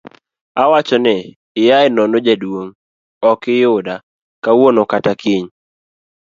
awachoni 0.63 1.15
ni 1.15 1.37
iaye 1.63 1.87
nono 1.91 2.17
jaduong',okiyuda 2.25 3.95
kawuono 4.43 4.81
kata 4.91 5.11
kiny 5.21 5.47